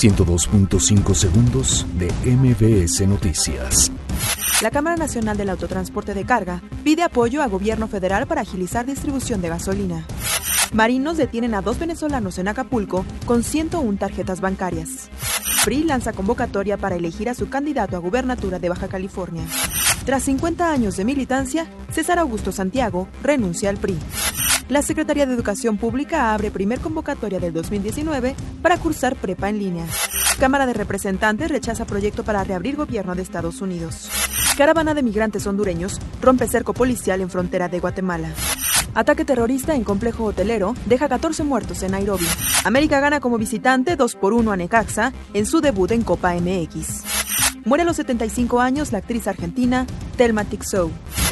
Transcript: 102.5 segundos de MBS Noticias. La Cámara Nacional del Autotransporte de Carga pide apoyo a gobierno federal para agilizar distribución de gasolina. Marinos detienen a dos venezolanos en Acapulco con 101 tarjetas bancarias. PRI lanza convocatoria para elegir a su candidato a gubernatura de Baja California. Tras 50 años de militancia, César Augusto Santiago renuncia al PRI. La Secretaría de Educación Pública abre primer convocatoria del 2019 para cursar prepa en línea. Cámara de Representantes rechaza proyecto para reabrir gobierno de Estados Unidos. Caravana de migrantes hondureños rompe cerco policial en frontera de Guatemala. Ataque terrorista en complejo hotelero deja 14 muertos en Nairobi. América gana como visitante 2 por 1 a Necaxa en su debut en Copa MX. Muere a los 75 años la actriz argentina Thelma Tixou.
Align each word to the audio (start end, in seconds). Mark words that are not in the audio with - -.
102.5 0.00 1.14
segundos 1.14 1.86
de 1.98 2.10
MBS 2.24 3.06
Noticias. 3.06 3.92
La 4.62 4.70
Cámara 4.70 4.96
Nacional 4.96 5.36
del 5.36 5.50
Autotransporte 5.50 6.14
de 6.14 6.24
Carga 6.24 6.62
pide 6.82 7.02
apoyo 7.02 7.42
a 7.42 7.48
gobierno 7.48 7.86
federal 7.86 8.26
para 8.26 8.40
agilizar 8.40 8.86
distribución 8.86 9.42
de 9.42 9.50
gasolina. 9.50 10.06
Marinos 10.72 11.18
detienen 11.18 11.54
a 11.54 11.60
dos 11.60 11.78
venezolanos 11.78 12.38
en 12.38 12.48
Acapulco 12.48 13.04
con 13.26 13.42
101 13.42 13.98
tarjetas 13.98 14.40
bancarias. 14.40 15.10
PRI 15.66 15.84
lanza 15.84 16.14
convocatoria 16.14 16.78
para 16.78 16.96
elegir 16.96 17.28
a 17.28 17.34
su 17.34 17.50
candidato 17.50 17.98
a 17.98 18.00
gubernatura 18.00 18.58
de 18.58 18.70
Baja 18.70 18.88
California. 18.88 19.44
Tras 20.06 20.22
50 20.22 20.72
años 20.72 20.96
de 20.96 21.04
militancia, 21.04 21.66
César 21.92 22.18
Augusto 22.18 22.52
Santiago 22.52 23.06
renuncia 23.22 23.68
al 23.68 23.76
PRI. 23.76 23.98
La 24.70 24.82
Secretaría 24.82 25.26
de 25.26 25.34
Educación 25.34 25.78
Pública 25.78 26.32
abre 26.32 26.52
primer 26.52 26.78
convocatoria 26.78 27.40
del 27.40 27.52
2019 27.52 28.36
para 28.62 28.78
cursar 28.78 29.16
prepa 29.16 29.48
en 29.48 29.58
línea. 29.58 29.84
Cámara 30.38 30.64
de 30.64 30.74
Representantes 30.74 31.50
rechaza 31.50 31.86
proyecto 31.86 32.22
para 32.22 32.44
reabrir 32.44 32.76
gobierno 32.76 33.16
de 33.16 33.22
Estados 33.22 33.60
Unidos. 33.62 34.08
Caravana 34.56 34.94
de 34.94 35.02
migrantes 35.02 35.44
hondureños 35.48 35.98
rompe 36.22 36.46
cerco 36.46 36.72
policial 36.72 37.20
en 37.20 37.30
frontera 37.30 37.68
de 37.68 37.80
Guatemala. 37.80 38.28
Ataque 38.94 39.24
terrorista 39.24 39.74
en 39.74 39.82
complejo 39.82 40.22
hotelero 40.24 40.74
deja 40.86 41.08
14 41.08 41.42
muertos 41.42 41.82
en 41.82 41.90
Nairobi. 41.90 42.26
América 42.64 43.00
gana 43.00 43.18
como 43.18 43.38
visitante 43.38 43.96
2 43.96 44.14
por 44.14 44.32
1 44.34 44.52
a 44.52 44.56
Necaxa 44.56 45.12
en 45.34 45.46
su 45.46 45.60
debut 45.60 45.90
en 45.90 46.02
Copa 46.02 46.32
MX. 46.34 47.02
Muere 47.64 47.82
a 47.82 47.86
los 47.86 47.96
75 47.96 48.60
años 48.60 48.92
la 48.92 48.98
actriz 48.98 49.26
argentina 49.26 49.84
Thelma 50.16 50.44
Tixou. 50.44 50.92